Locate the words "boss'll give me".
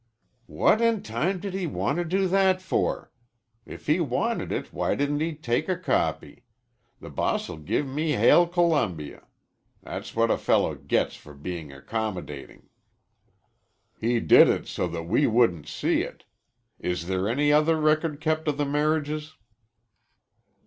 7.11-8.13